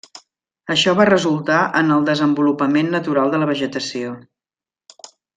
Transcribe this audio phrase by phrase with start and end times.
[0.75, 4.15] Això va resultar en el desenvolupament natural de la vegetació.